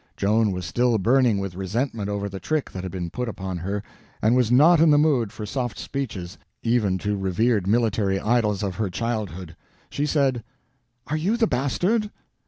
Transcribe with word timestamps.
Joan 0.17 0.51
was 0.51 0.65
still 0.65 0.97
burning 0.97 1.37
with 1.37 1.53
resentment 1.53 2.09
over 2.09 2.27
the 2.27 2.39
trick 2.39 2.71
that 2.71 2.81
had 2.81 2.91
been 2.91 3.11
put 3.11 3.29
upon 3.29 3.59
her, 3.59 3.83
and 4.19 4.35
was 4.35 4.51
not 4.51 4.79
in 4.81 4.89
the 4.89 4.97
mood 4.97 5.31
for 5.31 5.45
soft 5.45 5.77
speeches, 5.77 6.39
even 6.63 6.97
to 6.97 7.15
revered 7.15 7.67
military 7.67 8.19
idols 8.19 8.63
of 8.63 8.77
her 8.77 8.89
childhood. 8.89 9.55
She 9.91 10.07
said: 10.07 10.43
"Are 11.05 11.17
you 11.17 11.37
the 11.37 11.45
bastard?" 11.45 12.09